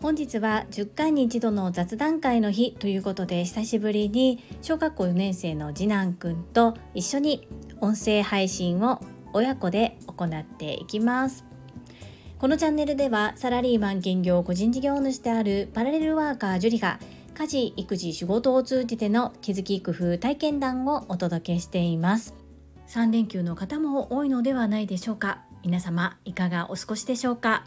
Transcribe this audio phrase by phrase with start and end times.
[0.00, 7.48] 本日は10回に一度の雑談会の日ということで久しぶりに小学校4年生の次男くんと一緒に
[7.80, 9.00] 音声配信を
[9.32, 11.44] 親子で行っていきます。
[12.38, 16.98] このチャンネルではサラリーマン兼業個人事業主であるパラレルワーカージュリが
[17.34, 22.34] 家事育児仕事を通じての気づき工夫体験談をお届けしています。
[22.88, 25.42] 3連休の方も多いのではないでしょうか。
[25.64, 27.64] 皆様いかがお過ごしでしょうか？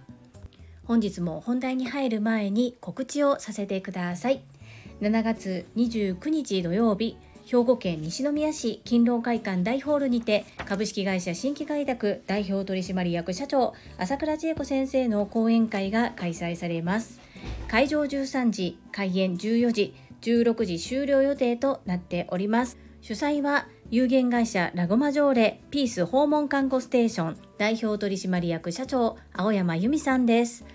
[0.84, 4.42] 本日も本題に入る前に告知をさせてください。
[5.00, 17.22] 7月29日土曜日兵庫県西宮市勤労会館大ホールにて株式会社新規開拓代表取締役社長朝倉千恵子先生の講演会が開催されます。
[17.70, 22.78] 会場13時開演14時16時終了予定となっております。
[23.08, 30.66] 主催は有限会社ラゴマ条例ピース訪問看護ステーション代表取締役社長青山由美さんです。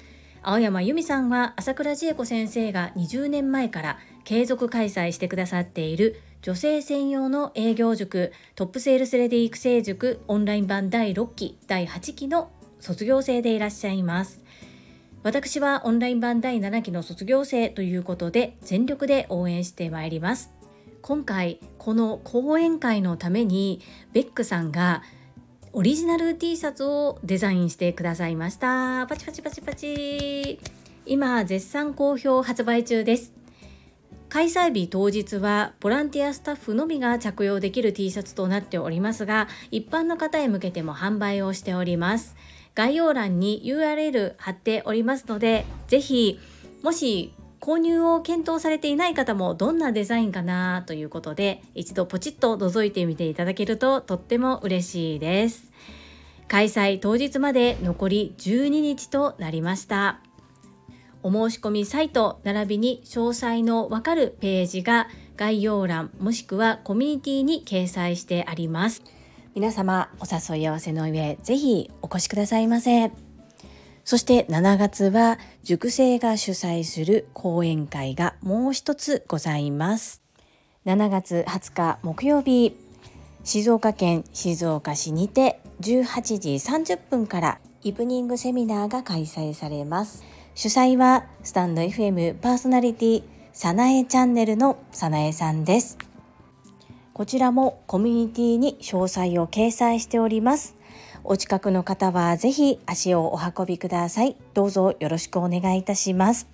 [0.41, 14.44] 青山由美さんは朝倉千恵子先生が20年前から継続開催してくださっている女性専用の営業塾トップセールスレディ育成塾オンライン版第6期第8期の卒業生でいらっしゃいます。
[15.25, 20.59] 私はオンライン版第7期の卒業生ということで全力で応援してまいります。
[21.03, 23.81] 今回この講演会のために
[24.12, 25.03] ベックさんが
[25.73, 29.06] オリジナル T シャツをデザインしてくださいました。
[29.06, 30.59] パチパチパチパチ。
[31.06, 33.33] 今絶賛好評発売中です。
[34.28, 42.37] 開催日当日はボランティアスタッフのみが着用できる T シャツとなっておりますが一般の方へ向けても販売をしております。
[42.75, 46.39] 概要欄に URL 貼っておりますのでぜひ
[46.83, 47.33] もし
[47.70, 55.70] 購入を検討されていない方もどんなデザインかなということで一度ポチッと覗いてみていただけるととっても嬉しいです。
[56.48, 60.18] 開催当日まで残り12日となりました。
[61.22, 69.04] お申し込みサイト並びに詳細のわかるページが概要欄もしくはコミュニティに掲載してあります。
[69.54, 73.29] 皆様お誘い合わせの上ぜひお越しくださいませ。
[74.10, 80.21] そして7月は塾生が主催する講演会がもう一つございます。
[80.84, 82.76] 7月20日木曜日、
[83.44, 90.25] 静岡県静岡市にて18時30分からイブニングセミナーが開催されます。
[90.56, 93.22] 主催はスタンド FM パーソナリティ
[93.53, 95.97] さなえチャンネルのさなえさんです。
[97.12, 100.79] こちらもコミュニティに詳細を掲載しております。
[101.32, 104.34] お近くの方はぜひ足をお運びください。
[104.52, 106.48] どうぞよろしくお願いいたします。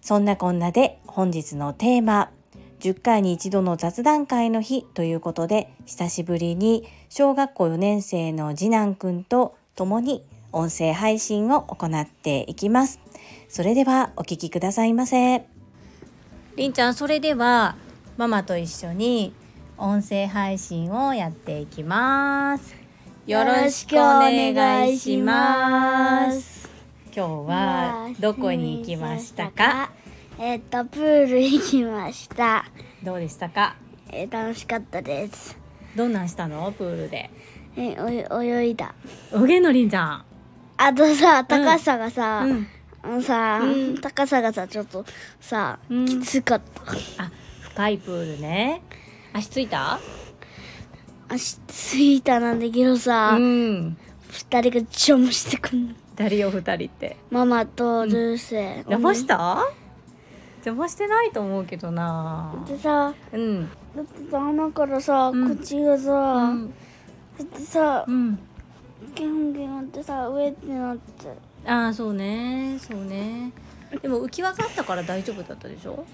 [0.00, 2.32] そんなこんなで本日のテーマ、
[2.80, 12.98] 10回に一度の雑談会の日ということで、久しぶりに小学校4年生の次男くんと共に音声配信を行っていきます。
[13.48, 15.46] それではお聴きくださいませ。
[16.56, 17.76] りんちゃん、それでは
[18.16, 19.32] ママと一緒に
[19.78, 22.79] 音声配信をやっていきます。
[23.30, 26.68] よろしくお願いします。
[27.14, 29.92] 今日はどこに行きましたか？
[30.36, 32.64] えっ、とプール行きました。
[33.04, 33.76] どうでしたか？
[34.10, 35.56] えー、楽しかったです。
[35.94, 36.72] どんなんしたの？
[36.72, 37.30] プールで。
[37.76, 37.96] え
[38.32, 38.96] お泳いだ。
[39.32, 40.24] 泳げのりんちゃん。
[40.76, 42.66] あとさ高さがさ、うん、
[43.00, 45.04] あのさ、うん、高さがさちょっと
[45.40, 46.82] さ、うん、きつかった。
[47.22, 47.30] あ
[47.60, 48.82] 深いプールね。
[49.32, 50.00] 足ついた？
[51.32, 53.96] 足ついたなんだけどさ、うん、
[54.30, 55.94] 2人が邪魔してくんの。
[56.16, 57.16] 誰よ2人って。
[57.30, 59.64] ママとルーセ、うん、邪魔した？
[60.56, 62.52] 邪魔してないと思うけどな。
[62.66, 66.74] でさ、うん、だって穴からさ、うん、口がさ、うん、だ
[67.44, 68.38] ってさ、うん、
[69.14, 71.28] ゲンゲンってさ上ってなって。
[71.64, 73.52] ああそうねそうね。
[74.02, 76.04] でも浮き輪があったから大丈夫だったでしょ？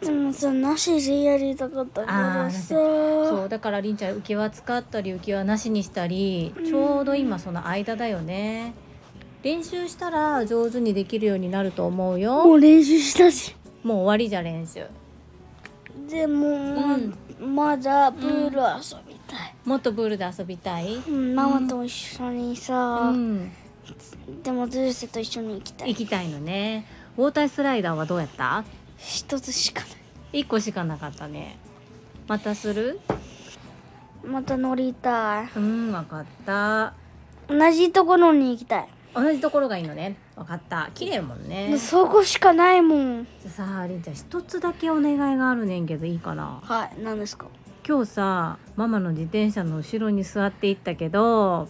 [0.00, 2.68] でもさなしでやりたかったからさ。
[2.68, 8.74] そうだからりんちゃん浮き輪使ったり浮き輪なしにしたりちょうど今その間だよね。
[9.42, 12.44] 練習したら上手にできるようになると思うよ。
[12.44, 13.54] もう練習したし。
[13.82, 14.84] もう終わりじゃ練習。
[16.10, 16.48] でも、
[17.38, 23.52] うん、まだプール遊びたい、うん、もっとプールで遊びたい、うん、ママと一緒にさ、うん、
[24.42, 25.88] でもズーセと一緒に行きたい。
[25.90, 26.86] 行きたいのね。
[27.16, 28.64] ウォータースライダーはどうやった？
[29.06, 29.86] 一つしかな
[30.32, 30.40] い。
[30.40, 31.58] 一個しかなかったね。
[32.26, 32.98] またする？
[34.24, 35.48] また乗りたい。
[35.54, 36.92] うん分かった。
[37.48, 38.88] 同じところに行きたい。
[39.14, 40.16] 同じところがいいのね。
[40.34, 40.90] 分かった。
[40.92, 41.78] 綺麗もんね。
[41.78, 43.28] そこしかないもん。
[43.40, 46.60] じゃさありんちゃん一つだけお願いがあるねんけどいいかな？
[46.64, 47.46] はい何ですか？
[47.86, 51.68] 今日さママの自転車の後ろに座っていったけど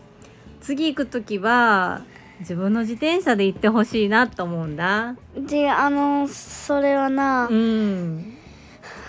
[0.62, 2.00] 次行く時は
[2.41, 5.17] 自分の自転車で行ってほしいなと思うんだ。
[5.37, 8.37] であのそれはな、うん。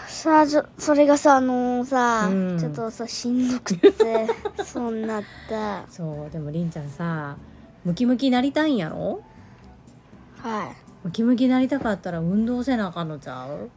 [0.07, 0.45] さあ
[0.77, 2.57] それがさあのさ、うん。
[2.59, 3.91] ちょっとさしんどくて
[4.63, 5.85] そうなった。
[5.89, 7.35] そうでもりんちゃんさ
[7.83, 9.21] ムキムキなりたいんやろ？
[10.41, 13.69] はムキムキなりたかったら運動せなあかんのちゃう？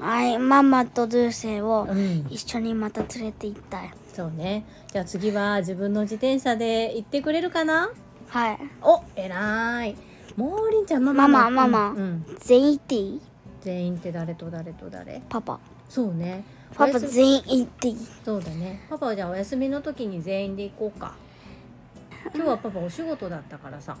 [0.00, 2.26] いはいママとドゥーセをうん。
[2.28, 3.90] 一緒にまた連れて行ったい。
[4.12, 4.66] そうね。
[4.92, 7.90] じゃあ次は自分の自転車で行ってくれるかな？
[8.34, 8.58] はい。
[8.82, 9.96] お偉い。
[10.34, 11.90] もうりんちゃんママママママ。
[11.90, 12.26] うんうん。
[12.40, 13.20] 全員行っていい？
[13.60, 15.22] 全員って誰と誰と誰？
[15.28, 15.60] パパ。
[15.88, 16.42] そうね。
[16.74, 17.96] パパおやす全員行っていい。
[18.24, 18.80] そうだね。
[18.90, 21.14] パパはじゃあお休みの時に全員で行こうか。
[22.34, 23.96] 今日はパパお仕事だったからさ。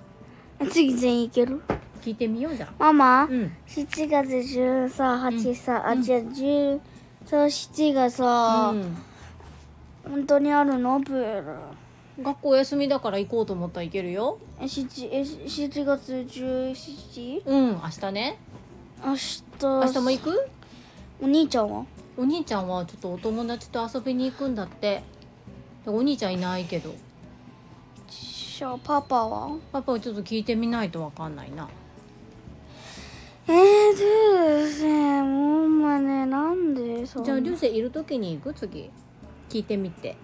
[0.68, 1.62] 次全員行ける？
[2.02, 2.74] 聞いてみようじゃん。
[2.76, 3.52] ママ、うん。
[3.68, 5.98] 7月13、8さ、あ、うん。
[6.00, 6.80] 違う、10、
[7.24, 8.96] そう、7がさ、うん。
[10.10, 11.00] 本当にあるの？
[11.00, 11.54] プール。
[12.22, 14.38] 学校お休みだから行こうと思ったら行けるよ。
[14.60, 17.42] え、7、え、7月 17?
[17.44, 18.38] うん明日ね。
[19.04, 20.48] 明日、明日も行く？
[21.20, 21.84] お兄ちゃんは？
[22.16, 25.02] お兄ちゃんはちょっとお友達と遊びに行くんだって。
[25.84, 26.94] でお兄ちゃんいないけど。
[28.08, 29.58] じゃあ、パパは？
[29.72, 31.68] パパはちょっと聞いてみないとわかんないな。
[33.48, 38.54] えー、どうせ、もうまね、なんでそんじゃあ流星いる時に行く？
[38.54, 38.90] 次。
[39.50, 40.16] 聞いてみて、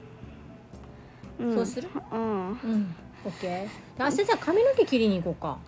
[1.41, 1.89] うん、そうする？
[2.13, 2.21] うん。
[2.21, 2.95] うん。
[3.25, 5.59] オッケーで明日じゃあ髪の毛切りに行こうか。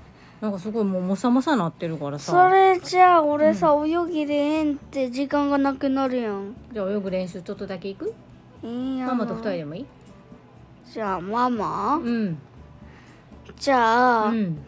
[0.40, 2.32] なんかすごいもうもさもさなってるからさ。
[2.32, 6.56] それじゃあ、俺さ、泳ぎでええんって時間がなくなるやん。
[6.72, 8.14] じゃあ泳ぐ練習ちょっとだけ行く？
[8.64, 9.86] いいやんママと二人でもいい？
[10.92, 11.96] じゃあ、ママ？
[11.96, 12.38] うん。
[13.56, 14.58] じゃあ、うん。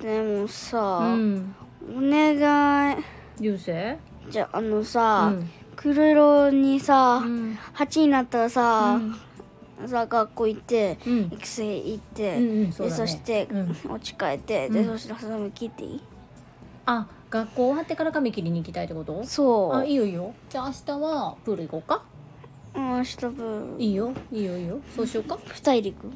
[0.00, 1.54] でもさ、うん。
[1.88, 2.96] お願い。
[3.40, 3.72] 流星
[4.28, 7.58] じゃああのさ、うん黒色にさ、うん。
[7.74, 9.00] 8になったらさ、
[9.86, 11.20] さ学校行ってうん。
[11.32, 12.88] 育成行って、うんうんそね。
[12.90, 13.76] でそして、うん。
[13.90, 14.86] お家帰って、でうん。
[14.86, 16.00] そしてハサミ切っていい？
[16.86, 19.24] あ学校終わってから髪切りに行きたいってこと？
[19.24, 19.76] そう。
[19.76, 20.34] あいいよいいよ。
[20.50, 22.02] じゃあ明日はプール行こうか？
[22.74, 24.80] うん明日分いいよいいよいいよ。
[24.94, 26.12] そうしようか？2人で行く？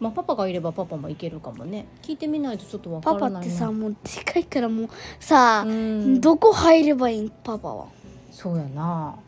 [0.00, 1.86] まあパパがいればパパも行けるかもね。
[2.02, 3.38] 聞いてみないとちょっとわかパらないな。
[3.40, 4.88] パってさもうでかいからもう
[5.18, 7.86] さ、うんどこ入ればいいパパは
[8.30, 9.18] そうやな。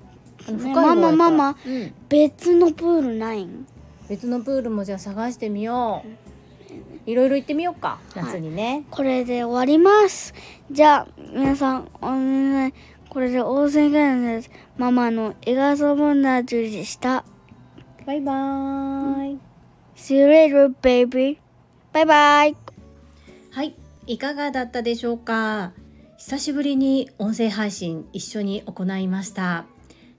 [0.48, 1.94] あのね深い方やったらママママうん。
[2.08, 3.66] 別のプールないん？
[4.08, 6.08] 別のプールもじゃあ探してみよう。
[7.06, 7.98] いろいろ行ってみようか。
[8.14, 10.34] 夏にね、これで終わります。
[10.70, 12.74] じゃあ皆さんお願い
[13.08, 14.50] これで大勢がです。
[14.76, 17.24] ママの笑顔問題中でした。
[18.06, 19.38] バイバーイ。
[19.96, 21.38] See you later, baby.
[21.92, 22.56] バイバイ。
[23.50, 23.74] はい。
[24.06, 25.72] いかがだったでしょうか？
[26.20, 29.64] 久しぶりに音声配信一緒に行いました。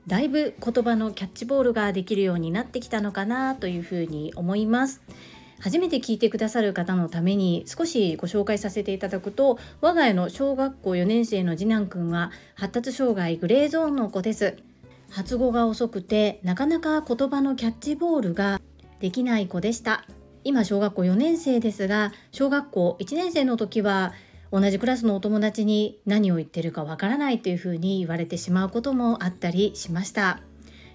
[0.08, 5.04] だいぶ言葉のキャッチボールができるようになってきたのかなというふうに思います。
[5.60, 14.58] 初めて聞いてくださる方のために少しご紹介させていただくと我が家の小学校4年生の次男くんは発達障害グレーゾーンの子です。
[15.12, 18.60] 発語が遅くてなかなか言葉のキャッチボールが
[19.00, 20.04] できない子でした。
[20.44, 24.14] 今小学校4年生ですが小学校1年生の時は
[24.52, 30.42] 同じクラスのお友達に何を言ってるかわからないというふうに言われてしまうこともあったりしました。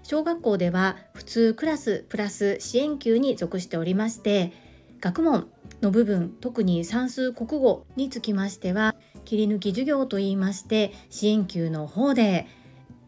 [0.03, 4.53] 小学校では普通クラスプラス支援級に属しておりまして
[5.01, 5.49] 学問
[5.83, 8.95] の部分特に算数国語につきましては
[9.25, 12.47] 切り抜き授業といいまして支援級の方で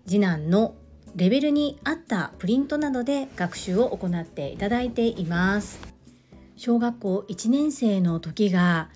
[0.07, 0.75] 次男の
[1.15, 5.81] レベルに合ったプリントなどで学習を行っていただいています。
[6.57, 8.91] 小学校1年生の時が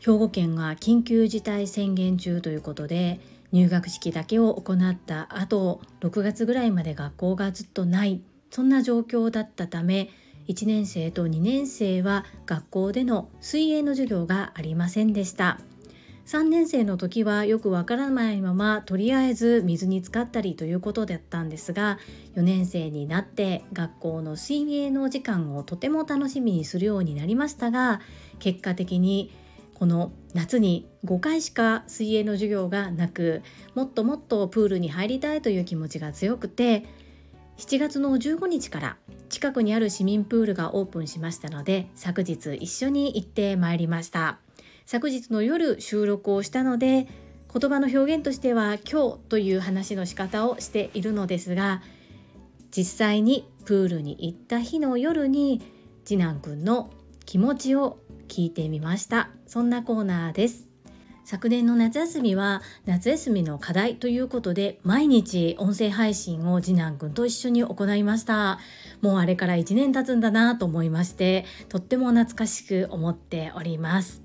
[0.00, 3.20] 兵庫県が緊急事態宣言中ということで
[3.52, 10.10] 入学式だけを行った後6月ぐらいまで学校がずっとないそんな状況だったため
[10.48, 15.60] 1年生と2年生は学校での水泳の授業がありませんでした。
[16.28, 21.98] 3年生の時はよくわからないままとりあえず水に浸かったりということだったんですが
[22.36, 28.02] 4年生になって学校の水泳の時間をとても楽しみにするようになりましたが
[28.40, 29.32] 結果的に
[29.78, 33.42] この夏に5回しか水泳の授業がなく
[33.74, 36.84] もっともっとプールに入りたいという気持ちが強くて
[37.58, 38.96] 7月の15日から
[39.28, 44.38] 近くにある市民プールがオープンしましたので昨日一緒に行ってまいりました。
[44.88, 47.06] 昨日の夜収録をしたので
[47.52, 51.82] 言葉の表現としては今日という話の仕方をしているのですが
[52.74, 55.60] 実際にプールに行った日の夜に
[56.06, 56.88] 次男くんの
[57.26, 59.30] 気持ちを聞いてみました。
[59.46, 60.68] そんなコーナーです。
[61.24, 68.58] 昨年の夏休みは夏休みの課題ということで毎日音声配信を次男くんと一緒に行いました。
[69.02, 74.22] もうあれから1年経つんだなと思いましてとっても懐かしく思っております。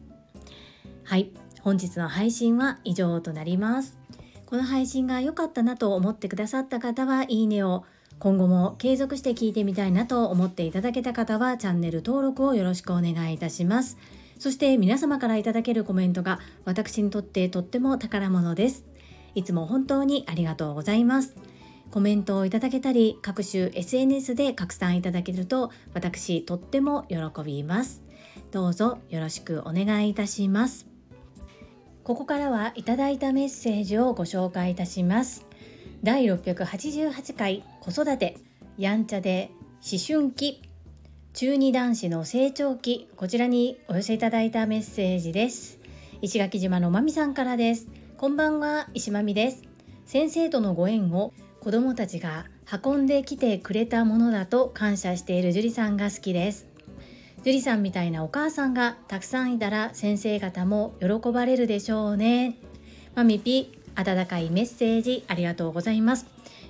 [1.03, 1.31] はい。
[1.62, 3.98] 本日の配信は以上となります。
[4.45, 7.83] この配信が良かったなと思ってくださった方はいいねを
[8.24, 13.98] 今後も継続して聞いてみたいなと思っていただけた方はチャンネル登録をよろしくお願いいたします
[14.44, 18.86] そして皆様からいただけるコメントが私にとってとっても宝物です。
[19.36, 21.36] いつも本当にありがとうございます。
[21.92, 28.03] コメントをいただけたり、各種 SNS で拡散いただけると私とっても喜びます。
[28.51, 30.88] どうぞよろしくお願いいたします。
[32.03, 35.46] ここからはいただいたメッセージをご紹介いたします。
[36.03, 38.36] 第688回子育て
[38.77, 39.51] やんちゃで
[39.89, 40.62] 思春期。
[41.31, 43.07] 中二男子の成長期。
[43.15, 45.79] こちらにお寄せいただいたメッセージです。
[46.22, 47.88] 石垣島のまみさんからです。
[48.17, 49.63] こんばんは石まみです。
[50.05, 51.31] 先生とのご縁を
[51.62, 52.48] 子供たちが
[52.83, 56.67] 運んできてくれたものだと感謝している樹里さんが好きです。
[57.45, 62.57] 樹里さんみたいなお母さんがたくさんいたら先生方も喜ばれるでしょうね。
[63.15, 66.25] まみぴ温かいメッセージありがとうございます。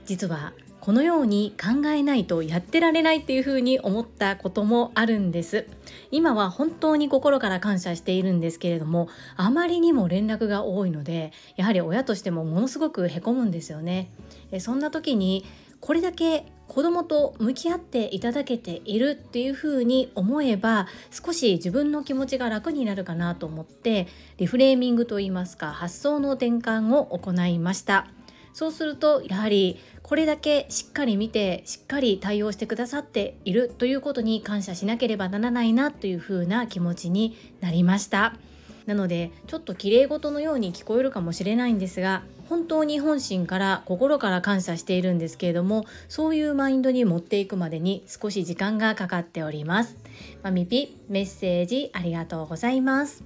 [0.05, 0.53] 実は
[0.83, 5.65] このように考えないとやってられないっていうふに思ったこともあるんです。
[6.11, 14.11] 今は本当に心から感謝しているんですけれどもあまりにも連絡が多いのでやはり親としてもものすごくへこむんですよね。
[14.51, 15.45] えそんな時に
[15.79, 28.07] これだけ子供と向き合っていただけているっていうふうに思えば少し自分の気持ちが楽になるかなと思ってリフレーミングといいますか発想の転換を行いました。
[28.53, 38.35] そうするとやはりこれだけしっかり見てしっかり対応してくださっているということに感謝しなければならないなというふうな気持ちになりました。
[38.85, 49.97] なのでちょっと綺麗事のように聞こえるかもしれないんですが本当に本心から心から感謝しているんですけれどもそういうマインドに持っていくまでに少し時間がかかっております
[50.41, 53.23] まみぴメッセージありがとうございます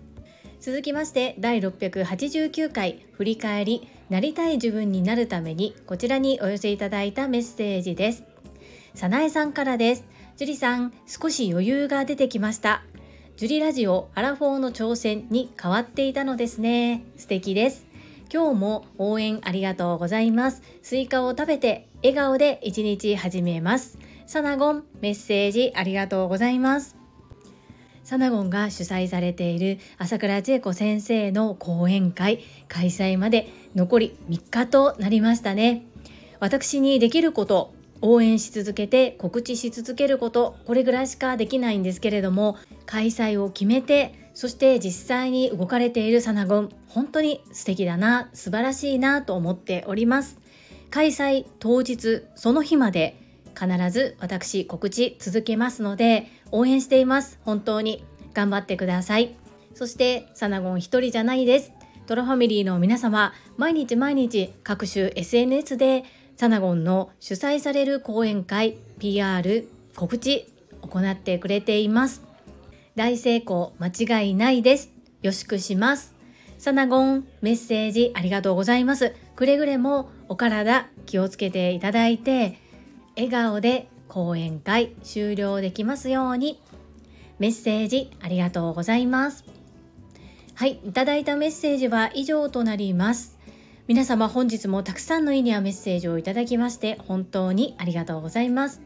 [0.60, 8.24] 続きまして第689回振り返りなりたい自分になるためにこちらにお寄せいただいたメッセージです。
[8.94, 10.06] さなえさんからです。
[10.38, 12.84] 樹里さん、少し余裕が出てきました。
[13.38, 17.04] 樹里ラジオアラフォーの挑戦に変わっていたのですね。
[17.18, 17.86] 素敵です。
[18.34, 20.64] 今日も応援ありがとうございます。
[20.82, 24.00] スイカを食べて笑顔で一日始めます。
[24.26, 26.96] サナゴン、メッセージありがとうございます。
[28.04, 35.86] サナゴンが主催されている朝倉千恵子先生の講演会開催まで残り3日となりましたね
[36.40, 50.38] 私にできること応援し続けて告知し続けることこれぐらいしかできないんですけれども開催を決めてそして実際に動かれているサナゴン本当に素敵だな素晴らしいなと思っております。
[50.90, 53.20] 開催当日その日まで
[53.60, 57.40] 必ず私告知続けますので応援しています。
[57.44, 58.04] 本当に。
[58.38, 59.34] 頑張ってください。
[59.74, 61.72] そしてサナゴン一人じゃないです。
[62.06, 66.04] トラファミリーの皆様毎日毎日各種 SNS で
[66.38, 70.48] サナゴンの主催される講演会 PR 告知
[70.82, 72.22] 行ってくれています。
[72.96, 74.92] 大成功間違いないです。
[75.24, 76.14] よしくします。
[76.60, 79.16] サナゴンメッセージありがとうございます。
[79.36, 82.60] くれぐれもお体気をつけていただいて
[83.16, 86.62] 笑顔で講演会終了できますように。
[87.40, 89.44] メッセージありがとうございます。
[90.54, 93.37] はいいただいたメッセージは以上となります。
[93.88, 98.82] 皆様本日もたくさんのいいねやメッセージをいただきまして本当にありがとうございます。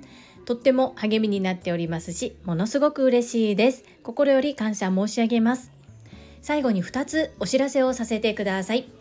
[0.45, 3.83] とっても励みになっておりますしものすごく嬉しいです。
[4.03, 5.71] 心より感謝申し上げます。
[6.43, 9.00] 最後に2つお知らせをさせてください。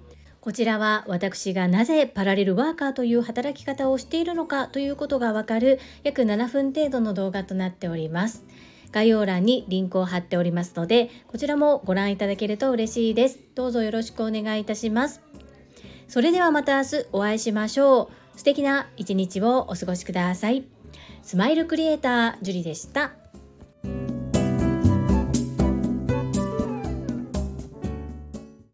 [0.41, 8.43] こちらは私がなぜパラレルワーカーという働き方をしているのかということがわかる約7分程度の動画となっております。
[8.91, 13.39] 概要欄にリンクを貼っておりますので、こちらもご覧いただけると嬉しいです。
[13.53, 15.21] どうぞよろしくお願いいたします。
[16.07, 18.37] それではまた明日お会いしましょう。
[18.37, 20.65] 素敵な一日をお過ごしください。
[21.21, 23.20] スマイルクリエイター、ジュリでした。